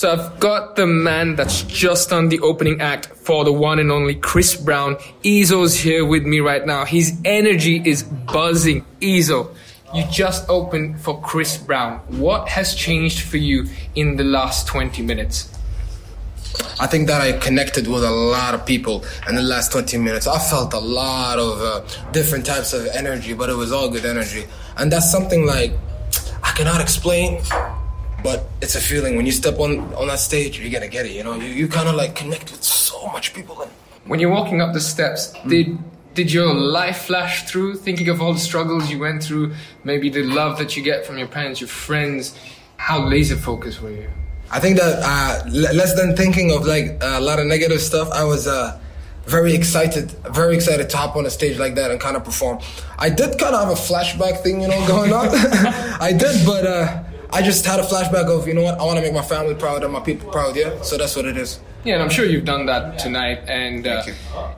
So 0.00 0.10
I've 0.10 0.40
got 0.40 0.76
the 0.76 0.86
man 0.86 1.36
that's 1.36 1.62
just 1.64 2.10
on 2.10 2.30
the 2.30 2.40
opening 2.40 2.80
act 2.80 3.08
for 3.08 3.44
the 3.44 3.52
one 3.52 3.78
and 3.78 3.92
only 3.92 4.14
Chris 4.14 4.56
Brown. 4.56 4.96
EZOW's 5.22 5.74
here 5.74 6.06
with 6.06 6.24
me 6.24 6.40
right 6.40 6.64
now. 6.64 6.86
His 6.86 7.20
energy 7.22 7.82
is 7.84 8.02
buzzing. 8.02 8.86
Ezo, 9.02 9.54
you 9.92 10.06
just 10.10 10.48
opened 10.48 10.98
for 11.02 11.20
Chris 11.20 11.58
Brown. 11.58 11.98
What 12.18 12.48
has 12.48 12.74
changed 12.74 13.28
for 13.28 13.36
you 13.36 13.66
in 13.94 14.16
the 14.16 14.24
last 14.24 14.66
20 14.68 15.02
minutes? 15.02 15.52
I 16.80 16.86
think 16.86 17.06
that 17.08 17.20
I 17.20 17.32
connected 17.32 17.86
with 17.86 18.02
a 18.02 18.10
lot 18.10 18.54
of 18.54 18.64
people 18.64 19.04
in 19.28 19.34
the 19.34 19.42
last 19.42 19.70
20 19.70 19.98
minutes. 19.98 20.26
I 20.26 20.38
felt 20.38 20.72
a 20.72 20.80
lot 20.80 21.38
of 21.38 21.60
uh, 21.60 22.10
different 22.12 22.46
types 22.46 22.72
of 22.72 22.86
energy, 22.86 23.34
but 23.34 23.50
it 23.50 23.54
was 23.54 23.70
all 23.70 23.90
good 23.90 24.06
energy. 24.06 24.46
And 24.78 24.90
that's 24.90 25.12
something 25.12 25.44
like 25.44 25.74
I 26.42 26.52
cannot 26.52 26.80
explain, 26.80 27.42
but 28.22 28.46
it's 28.60 28.74
a 28.74 28.80
feeling. 28.80 29.16
When 29.16 29.26
you 29.26 29.32
step 29.32 29.58
on, 29.58 29.92
on 29.94 30.08
that 30.08 30.18
stage, 30.18 30.58
you're 30.58 30.70
gonna 30.70 30.88
get 30.88 31.06
it, 31.06 31.12
you 31.12 31.24
know? 31.24 31.34
You, 31.34 31.48
you 31.48 31.68
kind 31.68 31.88
of 31.88 31.94
like 31.94 32.14
connect 32.14 32.50
with 32.50 32.62
so 32.62 33.06
much 33.08 33.34
people. 33.34 33.60
And 33.62 33.70
When 34.06 34.20
you're 34.20 34.30
walking 34.30 34.60
up 34.60 34.72
the 34.72 34.80
steps, 34.80 35.32
did 35.48 35.78
did 36.14 36.32
your 36.32 36.52
life 36.52 37.02
flash 37.02 37.44
through? 37.48 37.76
Thinking 37.76 38.08
of 38.08 38.20
all 38.20 38.32
the 38.32 38.40
struggles 38.40 38.90
you 38.90 38.98
went 38.98 39.22
through, 39.22 39.54
maybe 39.84 40.10
the 40.10 40.24
love 40.24 40.58
that 40.58 40.76
you 40.76 40.82
get 40.82 41.06
from 41.06 41.18
your 41.18 41.28
parents, 41.28 41.60
your 41.60 41.68
friends. 41.68 42.34
How 42.76 43.06
laser 43.06 43.36
focused 43.36 43.80
were 43.80 43.92
you? 43.92 44.10
I 44.50 44.58
think 44.58 44.78
that 44.78 44.98
uh, 45.02 45.42
l- 45.46 45.74
less 45.76 45.94
than 45.94 46.16
thinking 46.16 46.50
of 46.50 46.66
like 46.66 46.98
a 47.00 47.20
lot 47.20 47.38
of 47.38 47.46
negative 47.46 47.80
stuff, 47.80 48.10
I 48.10 48.24
was 48.24 48.48
uh, 48.48 48.80
very 49.26 49.54
excited, 49.54 50.10
very 50.34 50.56
excited 50.56 50.90
to 50.90 50.96
hop 50.96 51.14
on 51.14 51.24
a 51.26 51.30
stage 51.30 51.56
like 51.58 51.76
that 51.76 51.92
and 51.92 52.00
kind 52.00 52.16
of 52.16 52.24
perform. 52.24 52.58
I 52.98 53.10
did 53.10 53.38
kind 53.38 53.54
of 53.54 53.60
have 53.60 53.70
a 53.70 53.80
flashback 53.80 54.42
thing, 54.42 54.60
you 54.62 54.66
know, 54.68 54.84
going 54.88 55.12
on. 55.12 55.28
I 56.00 56.12
did, 56.12 56.44
but 56.44 56.66
uh, 56.66 57.04
I 57.32 57.42
just 57.42 57.64
had 57.64 57.80
a 57.80 57.84
flashback 57.84 58.26
of, 58.26 58.48
you 58.48 58.54
know 58.54 58.62
what, 58.62 58.78
I 58.78 58.84
want 58.84 58.98
to 58.98 59.02
make 59.02 59.14
my 59.14 59.22
family 59.22 59.54
proud 59.54 59.84
and 59.84 59.92
my 59.92 60.00
people 60.00 60.30
proud, 60.30 60.56
yeah? 60.56 60.82
So 60.82 60.96
that's 60.98 61.14
what 61.14 61.26
it 61.26 61.36
is. 61.36 61.60
Yeah, 61.84 61.94
and 61.94 62.02
I'm 62.02 62.10
sure 62.10 62.26
you've 62.26 62.44
done 62.44 62.66
that 62.66 62.98
tonight. 62.98 63.40
And 63.48 63.86
uh, 63.86 64.02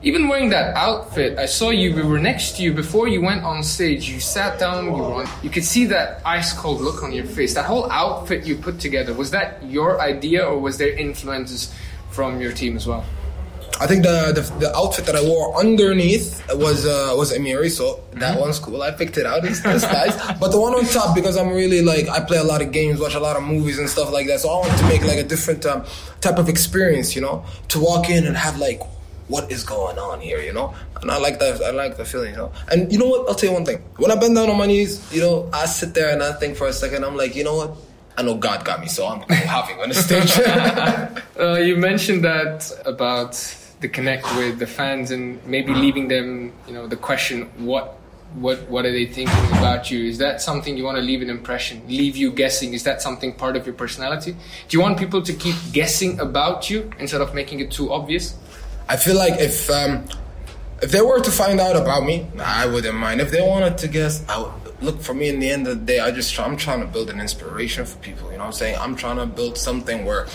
even 0.01 0.27
wearing 0.27 0.49
that 0.49 0.75
outfit, 0.75 1.39
I 1.39 1.45
saw 1.45 1.69
you. 1.69 1.95
We 1.95 2.01
were 2.01 2.19
next 2.19 2.57
to 2.57 2.63
you 2.63 2.73
before 2.73 3.07
you 3.07 3.21
went 3.21 3.43
on 3.43 3.63
stage. 3.63 4.09
You 4.09 4.19
sat 4.19 4.59
down. 4.59 4.85
You 4.85 4.91
were 4.91 5.13
on. 5.13 5.29
You 5.41 5.49
could 5.49 5.63
see 5.63 5.85
that 5.85 6.21
ice 6.25 6.51
cold 6.51 6.81
look 6.81 7.01
on 7.01 7.13
your 7.13 7.23
face. 7.23 7.53
That 7.53 7.65
whole 7.65 7.89
outfit 7.89 8.45
you 8.45 8.57
put 8.57 8.79
together 8.79 9.13
was 9.13 9.31
that 9.31 9.63
your 9.63 10.01
idea, 10.01 10.45
or 10.45 10.59
was 10.59 10.77
there 10.77 10.89
influences 10.89 11.73
from 12.09 12.41
your 12.41 12.51
team 12.51 12.75
as 12.75 12.87
well? 12.87 13.05
I 13.83 13.87
think 13.87 14.03
the, 14.03 14.31
the 14.31 14.59
the 14.59 14.75
outfit 14.77 15.05
that 15.07 15.15
I 15.17 15.21
wore 15.21 15.59
underneath 15.59 16.41
was 16.55 16.85
uh, 16.85 17.13
was 17.17 17.33
Amiri, 17.33 17.69
so 17.69 17.99
that 18.13 18.39
one's 18.39 18.57
cool. 18.57 18.81
I 18.81 18.91
picked 18.91 19.17
it 19.17 19.25
out. 19.25 19.43
It's, 19.43 19.59
it's 19.65 19.83
nice. 19.83 20.15
But 20.39 20.51
the 20.53 20.59
one 20.59 20.73
on 20.73 20.85
top, 20.85 21.13
because 21.13 21.35
I'm 21.35 21.49
really 21.49 21.81
like 21.81 22.07
I 22.07 22.21
play 22.21 22.37
a 22.37 22.45
lot 22.45 22.61
of 22.61 22.71
games, 22.71 23.01
watch 23.01 23.15
a 23.15 23.19
lot 23.19 23.35
of 23.35 23.43
movies 23.43 23.79
and 23.79 23.89
stuff 23.89 24.09
like 24.09 24.27
that. 24.27 24.39
So 24.39 24.49
I 24.49 24.59
wanted 24.59 24.77
to 24.77 24.87
make 24.87 25.01
like 25.03 25.17
a 25.17 25.23
different 25.23 25.65
um, 25.65 25.83
type 26.21 26.37
of 26.37 26.47
experience, 26.47 27.13
you 27.13 27.21
know, 27.21 27.43
to 27.69 27.79
walk 27.79 28.09
in 28.09 28.25
and 28.25 28.37
have 28.37 28.57
like 28.57 28.81
what 29.27 29.51
is 29.51 29.65
going 29.65 29.99
on 29.99 30.21
here, 30.21 30.39
you 30.39 30.53
know. 30.53 30.73
And 31.01 31.11
I 31.11 31.17
like 31.17 31.39
that. 31.39 31.61
I 31.61 31.71
like 31.71 31.97
the 31.97 32.05
feeling, 32.05 32.31
you 32.31 32.37
know. 32.37 32.53
And 32.71 32.89
you 32.89 32.97
know 32.97 33.07
what? 33.07 33.27
I'll 33.27 33.35
tell 33.35 33.49
you 33.49 33.53
one 33.53 33.65
thing. 33.65 33.83
When 33.97 34.11
I 34.11 34.15
bend 34.15 34.35
down 34.35 34.49
on 34.49 34.57
my 34.57 34.65
knees, 34.65 35.11
you 35.13 35.19
know, 35.19 35.49
I 35.51 35.65
sit 35.65 35.93
there 35.93 36.09
and 36.13 36.23
I 36.23 36.31
think 36.31 36.55
for 36.55 36.67
a 36.67 36.73
second. 36.73 37.03
I'm 37.03 37.17
like, 37.17 37.35
you 37.35 37.43
know 37.43 37.57
what? 37.57 37.75
I 38.17 38.21
know 38.21 38.37
God 38.37 38.63
got 38.63 38.79
me, 38.79 38.87
so 38.87 39.07
I'm 39.07 39.27
having 39.27 39.81
on 39.81 39.89
the 39.89 39.95
stage. 39.95 40.31
Uh, 41.35 41.55
you 41.57 41.75
mentioned 41.75 42.23
that 42.23 42.71
about 42.85 43.33
the 43.83 43.89
connect 43.89 44.25
with 44.35 44.57
the 44.57 44.65
fans 44.65 45.11
and 45.11 45.45
maybe 45.45 45.73
leaving 45.73 46.07
them, 46.07 46.51
you 46.67 46.73
know, 46.73 46.87
the 46.87 46.95
question, 46.95 47.43
what, 47.57 47.99
what, 48.33 48.67
what 48.69 48.85
are 48.85 48.91
they 48.91 49.05
thinking 49.05 49.45
about 49.57 49.91
you? 49.91 50.05
Is 50.05 50.17
that 50.17 50.41
something 50.41 50.75
you 50.75 50.83
want 50.83 50.97
to 50.97 51.03
leave 51.03 51.21
an 51.21 51.29
impression, 51.29 51.83
leave 51.87 52.15
you 52.17 52.31
guessing? 52.31 52.73
Is 52.73 52.83
that 52.83 53.01
something 53.01 53.33
part 53.33 53.55
of 53.55 53.67
your 53.67 53.75
personality? 53.75 54.31
Do 54.31 54.77
you 54.77 54.81
want 54.81 54.97
people 54.97 55.21
to 55.21 55.33
keep 55.33 55.55
guessing 55.71 56.19
about 56.19 56.69
you 56.69 56.89
instead 56.97 57.21
of 57.21 57.35
making 57.35 57.59
it 57.59 57.69
too 57.69 57.91
obvious? 57.91 58.35
I 58.89 58.95
feel 58.95 59.15
like 59.15 59.39
if 59.39 59.69
um, 59.69 60.05
if 60.81 60.91
they 60.91 61.01
were 61.01 61.21
to 61.21 61.31
find 61.31 61.59
out 61.59 61.75
about 61.75 62.03
me, 62.03 62.27
I 62.39 62.65
wouldn't 62.65 62.95
mind. 62.95 63.21
If 63.21 63.31
they 63.31 63.41
wanted 63.41 63.77
to 63.77 63.87
guess, 63.87 64.27
I 64.27 64.37
would, 64.41 64.51
look 64.81 65.01
for 65.01 65.13
me. 65.13 65.29
In 65.29 65.39
the 65.39 65.49
end 65.49 65.67
of 65.67 65.79
the 65.79 65.85
day, 65.85 65.99
I 65.99 66.11
just 66.11 66.37
I'm 66.39 66.57
trying 66.57 66.81
to 66.81 66.87
build 66.87 67.09
an 67.09 67.19
inspiration 67.19 67.85
for 67.85 67.97
people. 67.99 68.31
You 68.31 68.37
know 68.37 68.43
what 68.43 68.47
I'm 68.47 68.53
saying? 68.53 68.77
I'm 68.79 68.95
trying 68.95 69.17
to 69.17 69.25
build 69.25 69.57
something 69.57 70.05
where, 70.05 70.27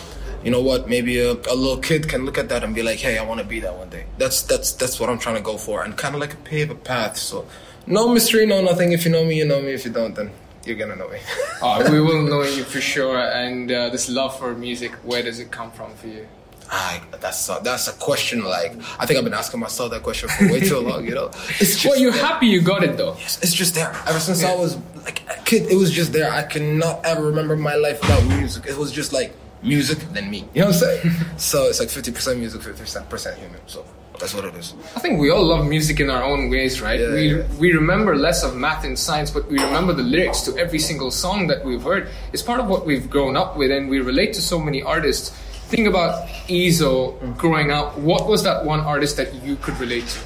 you 0.45 0.51
know 0.51 0.61
what, 0.63 0.89
maybe 0.89 1.19
a, 1.19 1.33
a 1.33 1.55
little 1.55 1.79
kid 1.79 2.09
can 2.09 2.25
look 2.25 2.39
at 2.39 2.49
that 2.51 2.63
and 2.63 2.75
be 2.75 2.83
like, 2.83 2.99
hey, 2.99 3.19
I 3.19 3.25
want 3.25 3.41
to 3.41 3.47
be 3.47 3.61
that 3.61 3.77
one 3.77 3.89
day. 3.91 4.07
That's 4.19 4.43
that's 4.43 4.73
that's 4.73 5.01
what 5.01 5.11
I'm 5.11 5.19
trying 5.19 5.37
to 5.37 5.43
go 5.43 5.59
for, 5.59 5.83
and 5.83 5.97
kind 5.97 6.15
of 6.15 6.21
like 6.21 6.45
pave 6.45 6.71
a 6.71 6.75
path. 6.75 7.17
So, 7.17 7.47
no 7.87 8.13
mystery, 8.13 8.47
no 8.47 8.63
nothing. 8.63 8.93
If 8.93 9.05
you 9.05 9.11
know 9.11 9.25
me, 9.25 9.37
you 9.37 9.45
know 9.45 9.61
me. 9.61 9.73
If 9.73 9.85
you 9.85 9.91
don't, 9.91 10.15
then 10.15 10.31
you're 10.65 10.77
gonna 10.77 10.97
know 10.97 11.09
me. 11.09 11.19
oh, 11.63 11.91
we 11.93 12.01
will 12.01 12.23
know 12.23 12.43
you 12.43 12.65
for 12.65 12.81
sure. 12.81 13.19
And 13.19 13.71
uh, 13.71 13.91
this 13.91 14.09
love 14.09 14.39
for 14.39 14.55
music, 14.55 14.93
where 15.03 15.23
does 15.23 15.41
it 15.41 15.51
come 15.51 15.71
from 15.73 15.95
for 15.95 16.07
you? 16.07 16.29
I, 16.71 17.01
that's 17.21 17.49
a, 17.49 17.61
that's 17.63 17.89
a 17.89 17.93
question. 17.93 18.45
Like 18.45 18.73
I 18.99 19.07
think 19.07 19.19
I've 19.19 19.25
been 19.25 19.35
asking 19.35 19.61
myself 19.61 19.91
that 19.91 20.03
question 20.03 20.29
for 20.29 20.53
way 20.53 20.61
too 20.61 20.79
long. 20.79 21.05
You 21.05 21.15
know, 21.15 21.27
it's 21.61 21.75
just 21.75 21.87
well, 21.87 21.99
you're 21.99 22.13
there. 22.13 22.25
happy 22.25 22.47
you 22.47 22.61
got 22.61 22.85
it 22.85 22.97
though. 22.97 23.17
Yes, 23.19 23.43
it's 23.43 23.55
just 23.55 23.75
there. 23.75 23.89
Ever 24.07 24.21
since 24.21 24.45
I 24.45 24.55
was 24.55 24.77
like 25.05 25.23
a 25.31 25.41
kid, 25.45 25.71
it 25.71 25.77
was 25.77 25.91
just 25.91 26.13
there. 26.13 26.31
I 26.31 26.43
cannot 26.43 27.05
ever 27.05 27.23
remember 27.23 27.57
my 27.57 27.75
life 27.75 28.01
without 28.03 28.25
music. 28.39 28.67
It 28.67 28.77
was 28.77 28.93
just 28.93 29.13
like 29.13 29.35
music, 29.63 29.99
than 30.13 30.31
me. 30.31 30.49
You 30.55 30.63
know 30.63 30.67
what 30.67 30.75
I'm 30.75 30.81
saying? 30.81 31.11
so 31.37 31.65
it's 31.65 31.81
like 31.81 31.89
50% 31.89 32.39
music, 32.39 32.61
50% 32.61 33.37
human. 33.37 33.61
So 33.67 33.85
that's 34.19 34.35
what 34.35 34.45
it 34.45 34.55
is. 34.55 34.75
I 34.97 35.01
think 35.01 35.21
we 35.21 35.31
all 35.31 35.45
love 35.45 35.67
music 35.67 36.01
in 36.01 36.11
our 36.11 36.23
own 36.23 36.51
ways, 36.51 36.81
right? 36.81 36.99
Yeah, 36.99 37.13
we 37.13 37.37
yeah. 37.37 37.47
we 37.59 37.73
remember 37.73 38.17
less 38.17 38.43
of 38.43 38.57
math 38.57 38.85
and 38.85 38.99
science, 38.99 39.31
but 39.31 39.49
we 39.49 39.59
remember 39.59 39.93
the 39.93 40.03
lyrics 40.03 40.43
to 40.43 40.57
every 40.57 40.79
single 40.79 41.11
song 41.11 41.47
that 41.49 41.65
we've 41.65 41.83
heard. 41.83 42.09
It's 42.33 42.43
part 42.43 42.61
of 42.61 42.67
what 42.67 42.85
we've 42.85 43.09
grown 43.09 43.37
up 43.37 43.57
with, 43.57 43.71
and 43.71 43.89
we 43.89 44.01
relate 44.01 44.33
to 44.35 44.43
so 44.43 44.59
many 44.59 44.83
artists. 44.83 45.31
Think 45.71 45.87
about 45.87 46.27
Ezo 46.49 47.37
growing 47.37 47.71
up. 47.71 47.97
What 47.99 48.27
was 48.27 48.43
that 48.43 48.65
one 48.65 48.81
artist 48.81 49.17
that 49.19 49.35
you 49.45 49.57
could 49.57 49.79
relate 49.79 50.07
to? 50.09 50.19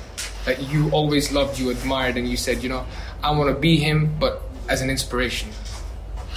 That 0.46 0.70
you 0.70 0.90
always 0.90 1.32
loved, 1.32 1.58
you 1.58 1.70
admired, 1.70 2.16
and 2.16 2.28
you 2.28 2.36
said, 2.36 2.62
you 2.62 2.68
know, 2.68 2.86
I 3.22 3.30
want 3.32 3.54
to 3.54 3.60
be 3.60 3.76
him, 3.76 4.16
but 4.18 4.42
as 4.68 4.80
an 4.80 4.90
inspiration. 4.90 5.50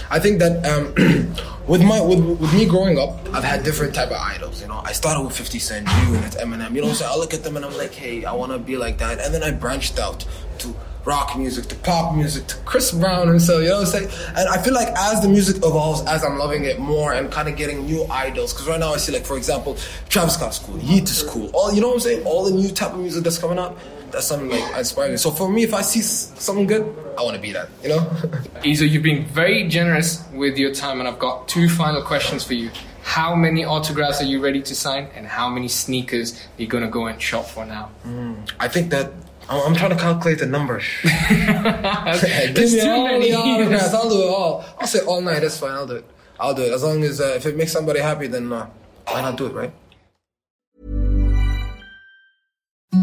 I 0.10 0.20
think 0.20 0.40
that 0.40 0.66
um, 0.66 0.94
with 1.68 1.84
my 1.84 2.00
with, 2.02 2.20
with 2.40 2.54
me 2.54 2.66
growing 2.66 2.98
up, 3.00 3.18
I've 3.34 3.44
had 3.44 3.64
different 3.64 3.96
type 3.96 4.10
of 4.10 4.18
idols. 4.18 4.62
You 4.62 4.68
know, 4.68 4.82
I 4.86 4.92
started 4.92 5.24
with 5.24 5.36
50 5.36 5.60
Cent, 5.60 5.88
you, 5.88 6.16
and 6.16 6.26
it's 6.26 6.36
Eminem. 6.36 6.76
You 6.76 6.82
know, 6.82 6.94
so 6.94 7.06
I 7.06 7.16
look 7.16 7.34
at 7.34 7.44
them 7.44 7.56
and 7.56 7.66
I'm 7.66 7.78
like, 7.78 7.94
hey, 7.94 8.26
I 8.26 8.34
want 8.34 8.52
to 8.52 8.60
be 8.60 8.78
like 8.78 8.98
that. 9.00 9.20
And 9.20 9.34
then 9.34 9.44
I 9.44 9.52
branched 9.52 10.00
out 10.00 10.26
to 10.60 10.76
rock 11.06 11.38
music 11.38 11.66
to 11.68 11.76
pop 11.76 12.16
music 12.16 12.48
to 12.48 12.56
Chris 12.66 12.92
Brown 12.92 13.30
and 13.30 13.42
so 13.42 13.60
you 13.60 13.70
know 13.70 13.76
what 13.82 13.96
I'm 13.96 14.08
saying. 14.08 14.10
And 14.36 14.50
I 14.50 14.62
feel 14.62 14.74
like 14.74 14.88
as 14.98 15.22
the 15.22 15.30
music 15.30 15.58
evolves, 15.58 16.06
as 16.08 16.24
I'm 16.24 16.38
loving 16.38 16.66
it 16.66 16.80
more 16.80 17.14
and 17.14 17.32
kind 17.32 17.48
of 17.48 17.56
getting 17.56 17.86
new 17.86 18.06
idols, 18.06 18.54
because 18.54 18.68
right 18.68 18.80
now 18.80 18.94
I 18.94 18.98
see 18.98 19.14
like 19.14 19.26
for 19.26 19.38
example, 19.38 19.78
Travis 20.10 20.34
Scott's 20.34 20.60
cool, 20.60 20.80
Yeat 20.80 21.04
is 21.04 21.24
cool, 21.24 21.50
all 21.54 21.74
you 21.74 21.82
know 21.82 21.88
what 21.88 21.96
I'm 21.96 22.00
saying, 22.02 22.26
all 22.26 22.44
the 22.44 22.52
new 22.52 22.70
type 22.70 22.94
of 22.94 23.00
music 23.00 23.24
that's 23.24 23.38
coming 23.38 23.60
up. 23.60 23.78
That's 24.12 24.28
something 24.28 24.50
like 24.50 24.78
inspiring. 24.78 25.18
So 25.18 25.30
for 25.32 25.50
me, 25.50 25.64
if 25.64 25.74
I 25.74 25.82
see 25.82 26.02
something 26.02 26.68
good, 26.68 26.84
I 27.18 27.24
want 27.24 27.36
to 27.36 27.42
be 27.42 27.52
that. 27.52 27.70
You 27.84 27.90
know. 27.90 28.12
Isa, 28.64 28.88
you've 28.88 29.04
been 29.04 29.26
very 29.26 29.68
generous 29.68 30.24
with 30.32 30.58
your 30.58 30.74
time, 30.74 31.00
and 31.00 31.08
I've 31.08 31.20
got 31.20 31.50
two 31.50 31.68
final 31.68 32.02
questions 32.02 32.44
for 32.44 32.54
you. 32.54 32.72
How 33.04 33.36
many 33.36 33.66
autographs 33.66 34.22
are 34.22 34.26
you 34.26 34.40
ready 34.42 34.62
to 34.62 34.76
sign, 34.76 35.10
and 35.16 35.28
how 35.28 35.50
many 35.50 35.68
sneakers 35.68 36.40
are 36.40 36.62
you 36.62 36.68
gonna 36.68 36.90
go 36.90 37.08
and 37.08 37.22
shop 37.22 37.46
for 37.46 37.66
now? 37.66 37.92
Mm. 38.06 38.50
I 38.58 38.70
think 38.70 38.90
that 38.92 39.12
I'm 39.50 39.62
I'm 39.68 39.76
trying 39.76 39.92
to 39.92 39.96
calculate 39.98 40.40
the 40.40 40.46
numbers. 40.48 40.84
Give 41.04 42.56
There's 42.56 42.74
too 42.82 42.90
all 42.90 43.08
many. 43.08 43.32
the. 43.32 43.38
I'll 43.94 44.10
do 44.10 44.22
it 44.22 44.28
all. 44.28 44.66
I'll 44.80 44.88
say 44.88 45.00
all 45.06 45.22
night. 45.22 45.42
That's 45.42 45.58
fine. 45.60 45.72
I'll 45.72 45.88
do 45.88 45.96
it. 45.96 46.06
I'll 46.40 46.54
do 46.54 46.64
it 46.64 46.72
as 46.74 46.84
long 46.84 47.04
as 47.04 47.22
uh, 47.22 47.34
if 47.36 47.46
it 47.46 47.56
makes 47.56 47.72
somebody 47.72 48.00
happy, 48.00 48.28
then 48.28 48.52
uh, 48.52 48.68
why 49.08 49.22
not 49.22 49.38
do 49.38 49.46
it, 49.46 49.54
right? 49.54 49.72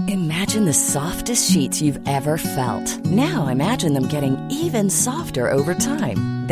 Imagine 0.09 0.65
the 0.65 0.73
softest 0.73 1.50
sheets 1.50 1.81
you've 1.81 2.00
ever 2.06 2.37
felt. 2.39 2.99
Now 3.06 3.49
imagine 3.49 3.94
them 3.94 4.09
getting 4.09 4.37
even 4.50 4.91
softer 4.91 5.49
over 5.50 5.75
time. 5.75 6.42